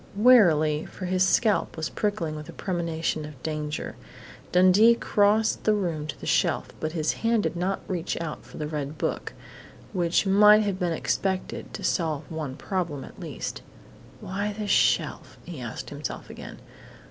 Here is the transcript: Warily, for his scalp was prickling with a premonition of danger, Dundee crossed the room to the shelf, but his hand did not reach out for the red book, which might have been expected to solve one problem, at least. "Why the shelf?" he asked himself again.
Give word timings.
Warily, 0.15 0.83
for 0.87 1.05
his 1.05 1.21
scalp 1.23 1.77
was 1.77 1.89
prickling 1.91 2.35
with 2.35 2.49
a 2.49 2.53
premonition 2.53 3.23
of 3.23 3.43
danger, 3.43 3.95
Dundee 4.51 4.95
crossed 4.95 5.63
the 5.63 5.75
room 5.75 6.07
to 6.07 6.19
the 6.19 6.25
shelf, 6.25 6.69
but 6.79 6.93
his 6.93 7.11
hand 7.21 7.43
did 7.43 7.55
not 7.55 7.81
reach 7.87 8.19
out 8.19 8.43
for 8.43 8.57
the 8.57 8.65
red 8.67 8.97
book, 8.97 9.33
which 9.93 10.25
might 10.25 10.63
have 10.63 10.79
been 10.79 10.91
expected 10.91 11.71
to 11.75 11.83
solve 11.83 12.23
one 12.31 12.55
problem, 12.55 13.03
at 13.03 13.19
least. 13.19 13.61
"Why 14.21 14.53
the 14.53 14.65
shelf?" 14.65 15.37
he 15.45 15.61
asked 15.61 15.91
himself 15.91 16.31
again. 16.31 16.57